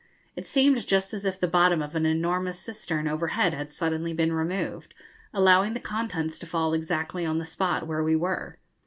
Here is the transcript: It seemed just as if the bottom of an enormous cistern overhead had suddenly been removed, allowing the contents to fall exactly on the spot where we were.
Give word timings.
It 0.35 0.47
seemed 0.47 0.87
just 0.87 1.13
as 1.13 1.25
if 1.25 1.39
the 1.39 1.47
bottom 1.47 1.79
of 1.83 1.95
an 1.95 2.07
enormous 2.07 2.57
cistern 2.59 3.07
overhead 3.07 3.53
had 3.53 3.71
suddenly 3.71 4.13
been 4.13 4.33
removed, 4.33 4.95
allowing 5.31 5.73
the 5.73 5.79
contents 5.79 6.39
to 6.39 6.47
fall 6.47 6.73
exactly 6.73 7.23
on 7.23 7.37
the 7.37 7.45
spot 7.45 7.85
where 7.85 8.01
we 8.03 8.15
were. 8.15 8.57